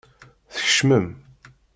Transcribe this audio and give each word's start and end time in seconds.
Tkecmem. 0.55 1.07